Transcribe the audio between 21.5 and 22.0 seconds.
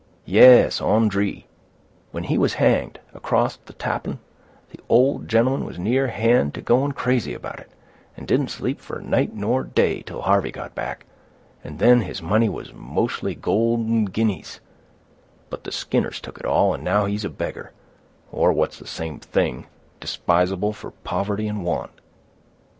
want."